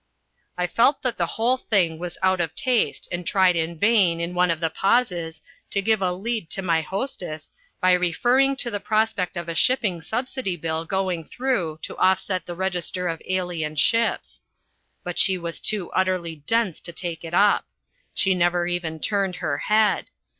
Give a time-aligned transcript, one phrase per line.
[0.57, 4.33] I felt that the whole thing was out of taste and tried in vain, in
[4.33, 8.79] one of the pauses, to give a lead to my hostess by referring to the
[8.79, 14.41] prospect of a shipping subsidy bill going through to offset the register of alien ships.
[15.03, 17.65] But she was too utterly dense to take it up.
[18.15, 20.07] She never even turned her head.